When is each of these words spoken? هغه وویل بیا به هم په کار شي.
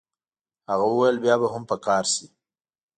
هغه 0.69 0.85
وویل 0.89 1.17
بیا 1.23 1.35
به 1.41 1.47
هم 1.53 1.63
په 1.69 1.75
کار 1.85 2.03
شي. 2.13 2.25